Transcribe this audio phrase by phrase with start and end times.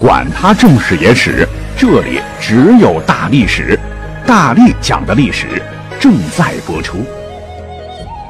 [0.00, 1.46] 管他正史野史。
[1.76, 3.78] 这里只有大历史，
[4.26, 5.62] 大力讲的历史
[6.00, 7.04] 正在播出。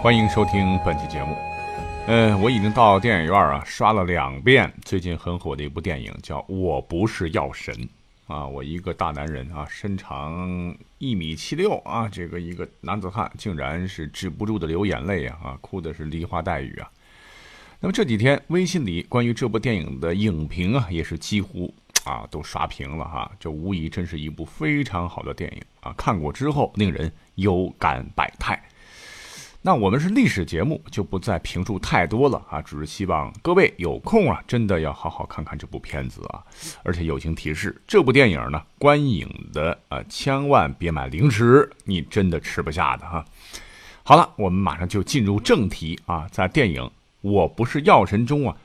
[0.02, 1.36] 欢迎收听本期节目。
[2.08, 7.72] 嗯，我已经到电影院啊，刷了两遍最近很火的一部电影，叫《我不是药神》
[8.34, 8.44] 啊。
[8.44, 16.90] 我一个大男人啊，身长一米七六啊，这个一个男子汉，竟然是止不住的流眼泪啊啊，哭的是梨花带雨啊。
[17.80, 21.74] 那么这几天微信里关于这部电影的影评啊，也是几乎。
[22.04, 23.30] 啊，都刷屏了哈！
[23.38, 25.92] 这无疑真是一部非常好的电影啊！
[25.98, 28.58] 看过之后令人有感百态。
[29.60, 32.62] 那我们是历史节目，就不再评述太多了啊！
[32.62, 36.42] 只是希望各位有空啊，真的要好好看看这部片子啊！
[36.82, 43.22] 而且友情提示，这部电影呢，观影的啊，千万别买零食，你真的吃不下的哈！
[44.02, 46.26] 好了，我们马上就进入正题啊！
[46.32, 46.82] 在电影
[47.20, 48.56] 《我不是药神》中啊，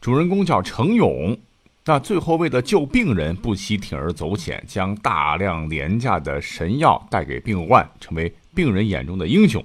[0.00, 1.38] 主人公叫程勇。
[1.86, 9.64] 那最后为了救病人，不惜铤而走险，将大量廉价的神药带给病患，成为病人眼中的英雄。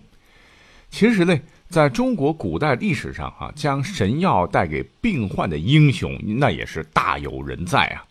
[0.89, 1.37] 其实呢，
[1.69, 8.05] 在中国古代历史上啊，将神药带给病患的英雄，那也是大有人在啊。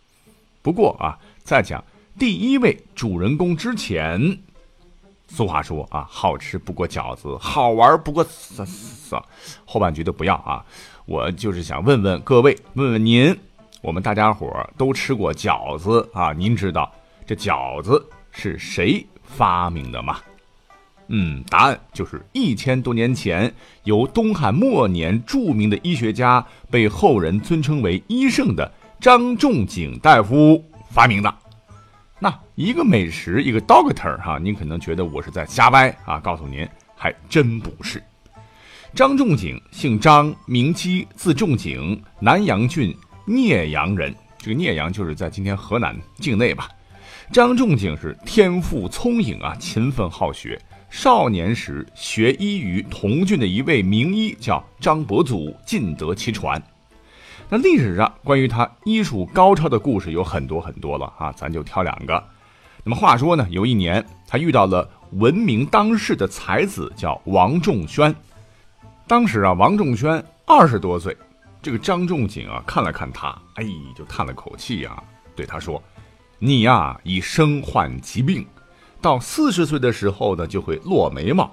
[0.61, 1.83] 不过啊，在讲
[2.17, 4.37] 第一位主人公之前，
[5.27, 9.15] 俗话说啊，好吃不过饺子，好玩不过死死。
[9.65, 10.63] 后半句都不要啊，
[11.05, 13.37] 我就是想问问各位，问问您。
[13.81, 16.91] 我们大家伙都吃过饺子啊，您知道
[17.27, 20.17] 这饺子是谁发明的吗？
[21.07, 31.31] 嗯，答案就是一千多年前由东汉末年著名的医学家，被后人尊称为医圣的张仲景大夫发明的。
[32.25, 38.01] 那一个美食，一个 doctor 哈，您可能觉得我是在瞎掰啊，告诉您还真不是。
[38.95, 42.91] 张仲景姓张，名基，字仲景，南阳郡。
[43.27, 46.67] 聂阳人，这个聂阳就是在今天河南境内吧。
[47.31, 50.59] 张仲景是天赋聪颖啊，勤奋好学。
[50.89, 56.59] 少年时学医于同郡的一位名医，叫张伯祖，尽得其传。
[57.49, 62.23] 那历史上关于他医术高超的故事有很多很多了啊，咱就挑两个。
[62.83, 68.13] 那么话说呢，有一年他遇到了闻名当世的才子，叫王仲宣。
[69.07, 71.15] 当时啊，王仲宣二十多岁。
[71.61, 75.03] 这个张仲景啊，看了看他，哎，就叹了口气啊，
[75.35, 75.81] 对他说
[76.37, 78.45] ：“你呀，已身患疾病，
[79.01, 81.51] 到四十岁的时候呢，就会落眉毛。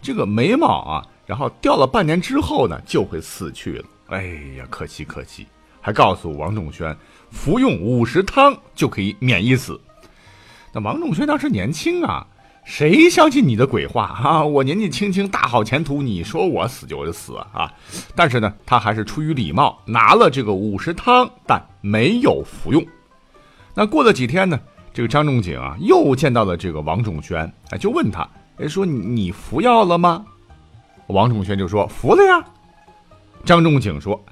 [0.00, 3.84] 这个眉毛啊，然后掉了半年之后呢，就会死去了。
[4.12, 4.24] 哎
[4.56, 5.46] 呀，可惜可惜！
[5.80, 6.96] 还告诉王仲宣，
[7.30, 9.80] 服用五十汤就可以免一死。
[10.72, 12.26] 那王仲宣当时年轻啊。”
[12.64, 14.44] 谁相信你的鬼话啊！
[14.44, 17.68] 我年纪轻轻，大好前途，你说我死就死啊！
[18.14, 22.80] 但是呢，他还是出于礼貌拿了这个五十汤，但没有服用。
[23.74, 24.60] 那过了几天呢，
[24.94, 30.24] 这个张仲景啊又见到了这个王仲宣，哎，就问他，哎，说你服药了吗？
[31.08, 32.44] 王仲宣就说服了呀。
[33.44, 34.24] 张仲景说，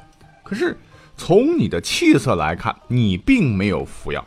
[0.42, 0.78] 可是
[1.16, 4.24] 从你的气色来看，你并没有服药，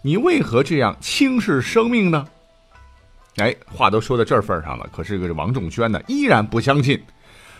[0.00, 2.26] 你为何这样轻视生命呢？
[3.36, 7.02] 哎，话都说到这份上了，可是个王仲宣呢，依然不相信。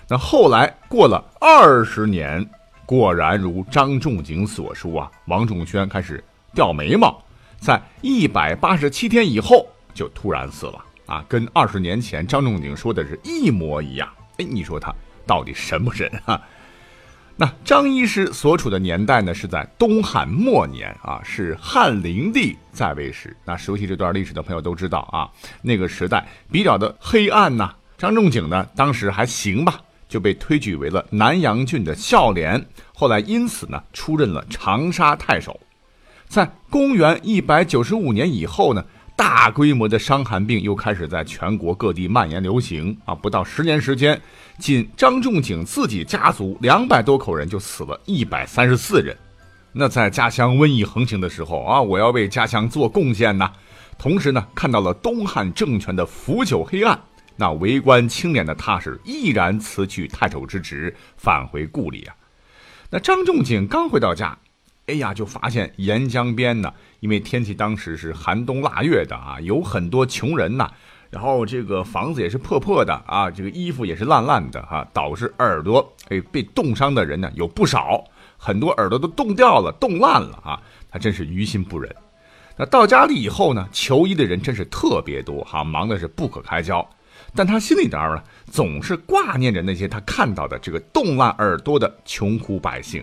[0.09, 2.49] 那后来过了二十年，
[2.87, 6.23] 果然如张仲景所说啊，王仲宣开始
[6.55, 7.21] 掉眉毛，
[7.59, 14.09] 在一百八十七天以后就突然死了啊，跟二十年前张仲景说的是一模一样。
[14.39, 14.95] 哎，你说他
[15.27, 16.41] 到底神不神啊？
[17.35, 23.35] 那张医师所处的年代呢，是在东汉末年啊，是汉灵帝在位时。
[23.45, 25.29] 那熟悉这段历史的朋友都知道啊，
[25.63, 27.75] 那个时代比较的黑暗呐。
[27.97, 32.65] 张仲景呢，当时还行吧，就被推举为了南阳郡的孝廉，
[32.95, 35.59] 后来因此呢，出任了长沙太守。
[36.29, 38.85] 在公元一百九十五年以后呢。
[39.23, 43.15] 大规模的伤寒病又开始在全国各地蔓延流行啊！
[43.15, 44.21] 不到十年时间，
[44.59, 49.17] 仅张仲景自己家族两百多口人就死了一百三十四人。
[49.71, 53.53] 那在家乡瘟疫横行的时候啊，我要为家乡做贡献呐。
[53.97, 57.01] 同时呢，看到了东汉政权的腐朽黑暗，
[57.37, 62.15] 那为官清廉的他是毅然辞去太守之职，返回故里啊。
[62.91, 64.37] 那张仲景刚回到家，
[64.93, 70.69] 哎，呀，就发现沿江边呢，因为天气当时是寒冬腊月的啊，有很多穷人呐，
[71.09, 78.05] 然后这个房子也是破破的啊，这个衣服也是烂烂的哈，导致耳朵哎被冻伤的人呢有不少，
[78.37, 80.61] 很多耳朵都冻掉了、冻烂了啊，
[80.91, 81.91] 他真是于心不忍。
[82.59, 86.87] 那到家里以后呢，求医的人真是特别多哈，忙的是不可开交。
[87.35, 93.03] 但他心里边呢，总是挂念着那些他看到的这个冻烂耳朵的穷苦百姓。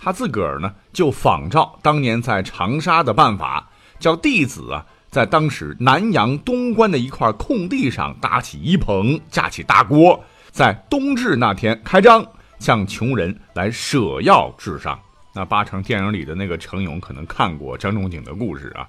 [0.00, 3.68] 他自个儿呢，就仿照当年在长沙的办法，
[3.98, 12.24] 叫弟子啊，在当时南阳东关的一块空地上搭起一棚，架起大锅，在冬至那天开张，
[12.58, 14.98] 向穷人来舍药治伤。
[15.34, 18.88] 那八成电影里的那个程勇可能看过张仲景的故事啊。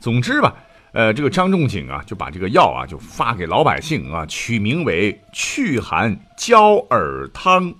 [0.00, 0.54] 总之吧。
[0.92, 7.72] 呃，这个张仲景啊，就把这个药啊，就发给老百姓啊，取名为祛寒焦耳汤，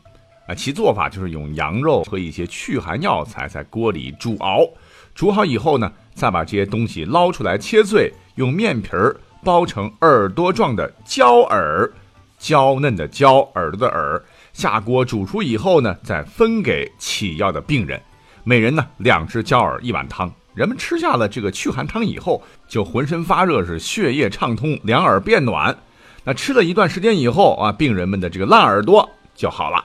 [0.48, 4.66] 啊，其做法就是用羊肉和一些祛寒药材在锅里煮熬，
[5.14, 9.14] 煮好以后呢，再把这些东西捞出来切碎，用面皮儿
[9.44, 11.92] 包成耳朵状的焦耳，
[12.38, 14.24] 娇嫩的椒耳朵的耳，
[14.54, 18.00] 下锅煮熟以后呢，再分给起药的病人，
[18.42, 20.32] 每人呢两只焦耳一碗汤。
[20.54, 25.76] 人们吃下了这个祛寒汤以后，就浑身发热，是血液畅通，两耳变暖。
[26.24, 29.84] 那吃了一段时间以后啊，病人们的这个烂耳朵就好了。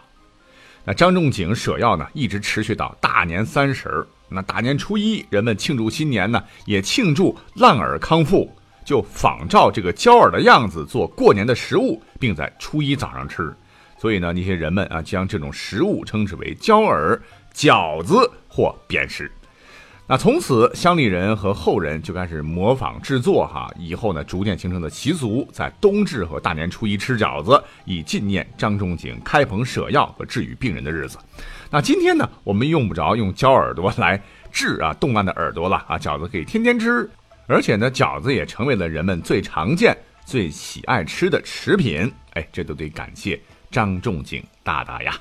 [0.86, 4.06] 那张仲景舍药呢，一直持续到大年三十儿。
[4.28, 8.54] 那大年初一，人们庆祝新年呢，也庆祝烂耳康复，
[8.84, 13.54] 就仿照这个焦耳的样子做过年的食物，并在初一早上吃。
[13.98, 17.22] 所以呢，那些人们啊，将这种食物称之为焦耳
[17.54, 19.32] 饺子或扁食。
[20.06, 31.18] 那从此，乡里人和后人就开始模仿制作哈，以后呢，逐渐形成的习俗，在冬至和大年初一吃饺子，以纪念张仲景开棚舍药和治愈病人的日子。
[31.70, 34.22] 那今天呢，我们用不着用焦耳朵来
[34.52, 37.10] 治啊冻烂的耳朵了啊，饺子可以天天吃，
[37.48, 42.12] 而且呢，饺子也成为了人们最常见、最喜爱吃的食品。
[42.34, 43.40] 哎，这都得感谢
[43.72, 45.16] 张仲景大大呀。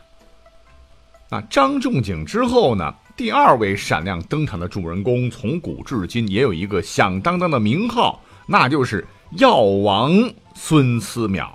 [1.31, 2.93] 那张仲景之后呢？
[3.14, 10.12] 第二位闪亮登场的主人公，从古至今也有一个响当当的名号，那就是药王
[10.55, 11.47] 孙思邈。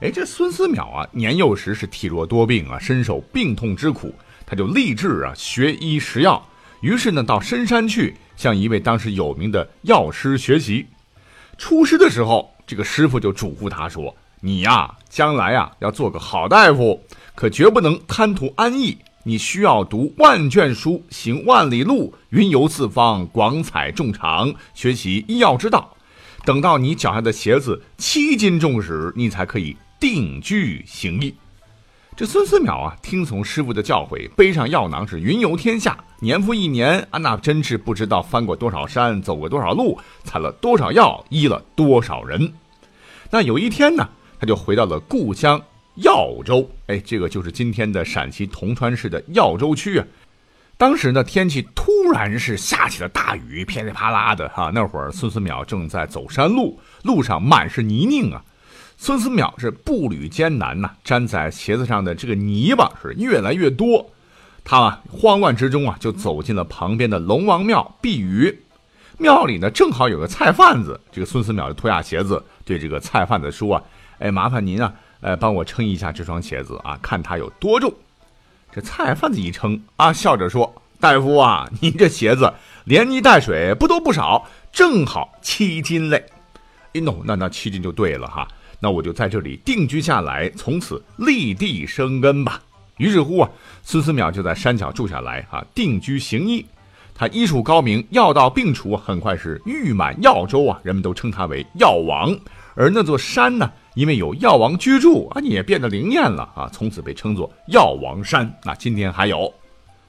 [0.00, 4.14] 哎，这孙思邈啊，年幼时是体弱多病啊，深受病痛之苦，
[4.44, 6.46] 他就立志啊学医食药。
[6.82, 10.86] 于是呢，到深山去向一位当时有名的药师学习。
[11.56, 17.02] 出师的时候，这个师傅就嘱咐他说：“你呀，将来呀要做个好大夫，
[17.34, 25.96] 可绝不能贪图安逸。”你需要读万卷书，行万里路，云游四方，广采众长，学习医药之道。
[26.44, 31.34] 等到你脚下的鞋子七斤重时，你才可以定居行医。
[32.16, 35.98] 这孙思邈啊，听从师傅的教诲，背上药囊是云游天下。
[36.20, 42.54] 年复一年啊，那真是不知道翻过多少山，走过多少路，采了多少药，医了多少人。
[43.28, 44.08] 那有一天呢，
[44.38, 45.60] 他就回到了故乡。
[45.96, 50.06] 耀州，哎，这个就是今天的陕西铜川市的耀州区啊。
[50.78, 54.70] 当时呢，天气突然是下起了大雨，噼里啪啦的哈。
[54.74, 58.44] 那会儿，孙思邈正在走山路，路上满是泥泞啊。
[58.98, 64.10] 孙思邈是步履艰难呐，粘在鞋子上的这个泥巴是越来越多。
[64.64, 68.62] 他啊，慌乱之中啊，就走进了旁边的龙王庙避雨。
[69.16, 71.00] 庙里呢，正好有个菜贩子。
[71.10, 73.82] 这个孙思邈就脱下鞋子，对这个菜贩子说：“啊，
[74.18, 77.92] 哎，麻烦您啊。”呃，帮我称一下这双鞋子啊，看它有多重。
[78.72, 82.52] 这菜贩子一称啊，笑着说：“大夫啊，您这鞋子
[82.84, 86.24] 连泥带水不多不少，正好七斤嘞。”
[86.92, 88.46] 哎，no，那那七斤就对了哈。
[88.78, 92.60] 那我就在这里定居下来，从此立地生根吧。
[92.98, 93.50] 于是乎啊，
[93.82, 96.64] 孙思邈就在山脚住下来啊，定居行医。
[97.14, 102.36] 他医术高明，药到病除，很快是誉满耀州啊，人们都称他为药王。
[102.74, 103.72] 而那座山呢？
[103.96, 108.46] 因为有药王居住啊，你也变得灵验了啊，从此被称作药王山。
[108.62, 109.50] 那今天还有，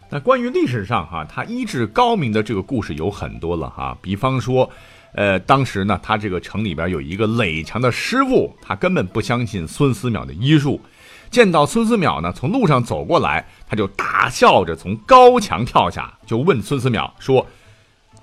[0.10, 3.98] 那关于历史上哈，他医治高明的这个故事有很多了哈。
[4.02, 4.70] 比方说，
[5.14, 10.82] 呃，当时呢，他这个城里边有一个垒墙的师傅，他根本不相信孙思邈的医术，
[11.30, 17.48] 见到孙思邈呢从路上走过来，他就大笑着从高墙跳下，就问孙思邈说：“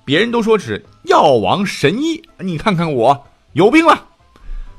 [0.05, 3.97] 别人都说是药王神医，你看看我有病吗？”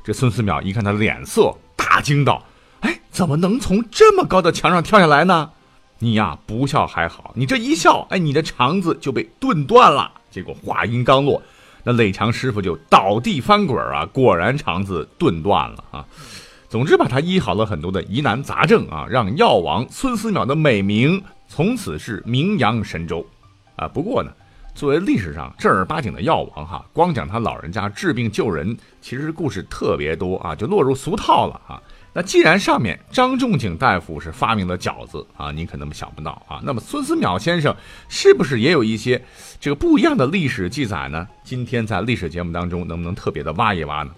[0.06, 2.40] 这孙思邈一看他脸色，大惊道
[2.78, 5.50] ：“哎，怎么能从这么高的墙上跳下来呢？
[5.98, 11.42] 你呀，不笑还好，你这一笑，哎，你的肠子就被炖断了。”结果话音刚落，
[11.82, 16.06] 那垒墙师傅就倒地翻滚啊，果然肠子炖断了啊。
[16.68, 23.26] 总之，把他医好了很多的疑难杂症啊，让药王孙思邈的美名从此是名扬神州。
[23.74, 23.88] 啊。
[23.88, 24.30] 不过呢，
[24.76, 31.82] 作为历史上正儿八经的药王哈，光讲他老人家治病救人，其实故事特别多啊，就落入俗套了啊。
[32.12, 37.74] 那既然上面张仲景大夫是发明了饺子啊，您可能想不到啊，那么孙思邈先生
[38.08, 39.22] 是不是也有一些
[39.58, 41.26] 这个不一样的历史记载呢？
[41.42, 44.10] 今天在历史节目当中能不能特别的挖一挖呢？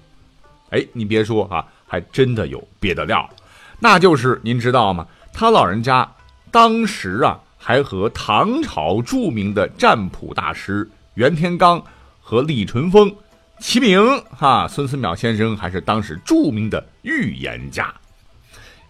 [0.71, 3.31] 哎，你别说啊，还真的有别的料，
[3.79, 5.07] 那就是您知道吗？
[5.33, 6.09] 他老人家
[6.51, 11.83] 当时啊，还和唐朝著名的占卜大师袁天罡
[12.21, 13.15] 和李淳风。
[13.59, 14.01] 齐名
[14.31, 17.93] 哈，孙思邈先生还是当时著名的预言家。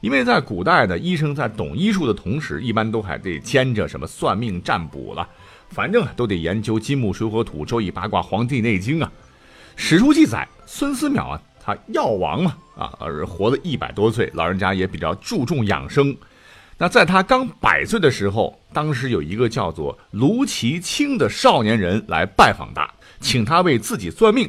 [0.01, 5.27] 因为在古代的医生在懂医术的同时，一般都还得兼着什么算命占卜了，
[5.71, 9.11] 反正都得研究金木水火土、周易八卦、黄帝内经啊。
[9.75, 16.15] 史书记载，孙思邈啊，他药王嘛啊，而活了一百多岁，老人家也比较注重养生。
[16.79, 22.89] 那在他刚百岁的时候，当时有一个叫做卢其清的少年人来拜访他。
[23.21, 24.49] 请他为自己算命，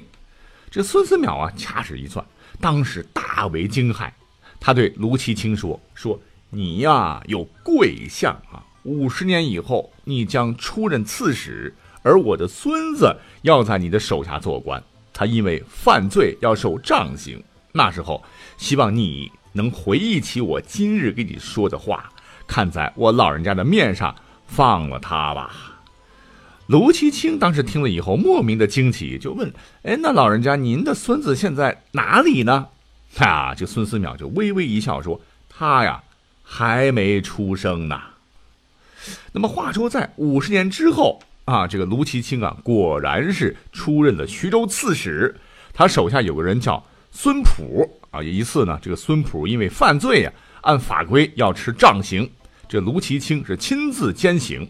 [0.69, 2.23] 这孙思邈啊，掐指一算，
[2.61, 4.11] 当时大为惊骇。
[4.59, 6.19] 他对卢其清说：“说
[6.51, 14.83] 你呀有贵相啊，五十年以后你将出任刺史，而我的孙子要在你的手下做官。
[15.11, 18.23] 他因为犯罪要受杖刑，那时候
[18.55, 22.07] 希望你能回忆起我今日给你说的话，
[22.49, 24.13] 看在我老人家的面上，
[24.47, 25.77] 放了他吧。”
[26.65, 29.53] 卢其清当时听了以后，莫名的惊奇，就问
[29.83, 32.67] ：“哎，那老人家，您的孙子现在哪里呢？”
[33.17, 36.03] 啊，这孙思邈就微微一笑说：“他呀，
[36.43, 37.99] 还没出生呢。”
[39.31, 45.35] 那么话说，在五十年之后啊，这个卢其清啊，果然是出任了徐州刺史。
[45.73, 48.21] 他手下有个人叫孙普啊。
[48.21, 52.29] 有一次呢，这个孙普因为犯罪呀，按法规要吃杖刑，
[52.69, 54.69] 这卢其清是亲自监刑。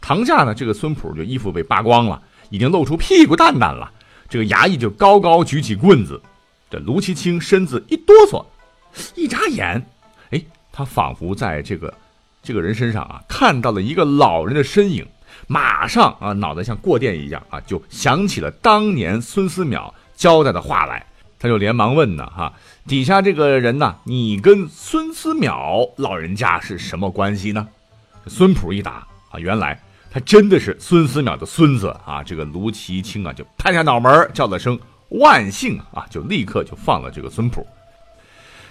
[0.00, 3.90] 堂下呢，这个孙普就衣服被扒光了，已经露出屁股蛋蛋了。
[4.28, 6.20] 这个衙役就高高举起棍子，
[6.68, 8.44] 这卢其清身子一哆嗦，
[9.16, 9.82] 一眨眼，
[10.30, 11.92] 哎，他仿佛在这个
[12.42, 15.06] 这个人身上啊看到了一个老人的身影，
[15.46, 21.06] 马上啊脑袋像过电一样啊，就想起了当年孙思邈交代的话来，
[21.38, 22.52] 他就连忙问呢哈，
[22.86, 27.68] 底下这个人呢，你跟孙思邈老人家是什么关系呢？
[28.26, 29.80] 孙普一答啊，原来。
[30.10, 32.22] 他真的是孙思邈的孙子啊！
[32.24, 34.80] 这个卢其清啊，就拍下脑门叫了声
[35.10, 37.66] 万幸啊，就立刻就放了这个孙普。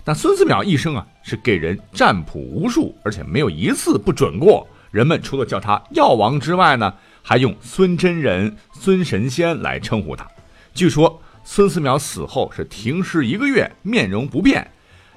[0.03, 4.67] 那孙思邈一生啊，是给人占卜无数，而且没有一次不准过。
[4.89, 10.27] 人们除了叫他药王之外呢，还用孙真人、孙神仙来称呼他。
[10.73, 14.69] 据说孙思邈死后是停尸一个月，面容不变。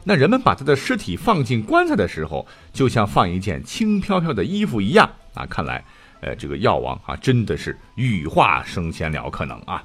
[0.04, 5.44] 那人们把他的尸体放进棺材的时候，就像放一件轻飘飘的衣服一样啊！
[5.44, 5.84] 看来。
[6.20, 9.82] 呃，这个药王啊，真的是羽化升仙了，可能啊。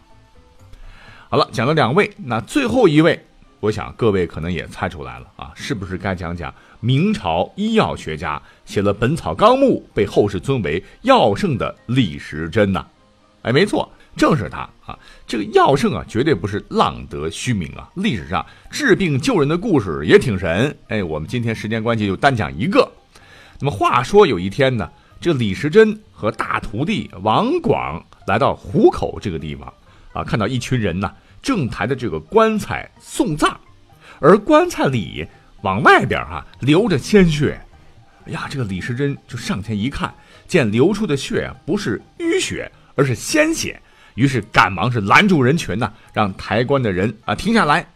[1.29, 3.25] 好了，讲了两位，那最后一位，
[3.59, 12.85] 我想各位可能也猜出来了啊，是不是该讲讲明朝医药学家写了《本草纲目》，被后世尊为药圣的李时珍呢？
[13.41, 14.97] 哎，没错，正是他啊。
[15.27, 17.89] 这个药圣啊，绝对不是浪得虚名啊。
[17.95, 20.77] 历史上治病救人的故事也挺神。
[20.87, 22.91] 哎，我们今天时间关系就单讲一个。
[23.59, 24.89] 那么话说有一天呢。
[25.21, 29.73] 这李时珍和大徒弟王广来到湖口这个地方，
[30.13, 33.55] 啊，看到一群人呢，正抬着这个棺材送葬，
[34.19, 35.25] 而棺材里
[35.63, 37.59] 往外边哈流着鲜血。
[38.27, 40.13] 哎呀，这个李时珍就上前一看，
[40.47, 43.81] 见流出的血啊不是淤血，而是鲜血，
[44.15, 47.87] 于是赶忙是拦住人群呢，让抬棺的人啊停下来。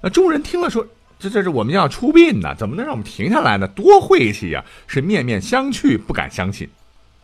[0.00, 0.86] 那众人听了说。
[1.20, 3.66] 这这是我们要出殡呢，怎么能让我们停下来呢？
[3.66, 4.64] 多晦气呀！
[4.86, 6.68] 是面面相觑，不敢相信。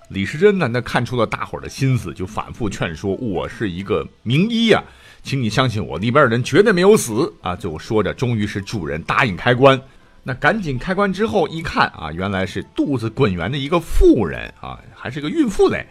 [0.09, 4.83] 李时珍呢，那看出了大伙儿的心思，就反复劝说：“我是一个名医呀，
[5.23, 9.81] 请你相信我，里边的人绝对没有死啊！”最后说着，终于是主人答应开棺。
[10.25, 15.87] 那赶紧开棺之后一看啊，原来是肚子滚圆的一个妇人啊，还是个孕妇嘞。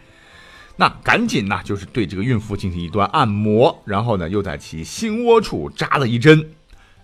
[0.76, 6.50] 那赶紧呢，就是对这个孕妇进行一段按摩，然后呢，又在其心窝处扎了一针。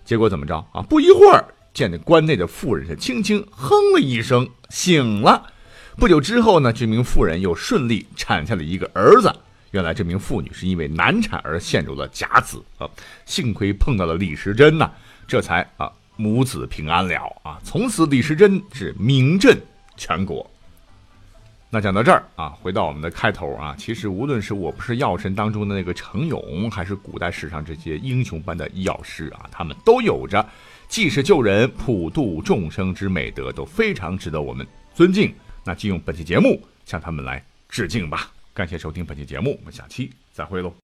[0.03, 0.81] 结果怎么着啊？
[0.81, 5.47] 不一会儿，见那关内的妇人是轻轻哼了一声，醒了。
[5.95, 9.33] 不久之后呢，这名妇人又顺利产下了一个儿子。
[9.71, 12.89] 原来这名妇女是因为难产而陷入了假死啊，
[13.25, 14.91] 幸亏碰到了李时珍呐，
[15.25, 17.57] 这才啊母子平安了啊。
[17.63, 19.57] 从此李时珍是名震
[19.95, 20.49] 全国。
[21.73, 30.45] 那讲到这儿啊，回到我们的开头啊，其实无论是我不是药神当中的那个程勇，还是古代史上这些英雄般的医药师啊，他们都有着
[30.89, 35.33] 济世救人、普度众生之美德，都非常值得我们尊敬。
[35.63, 38.29] 那就用本期节目向他们来致敬吧。
[38.53, 40.81] 感谢收听本期节目，我们下期再会喽。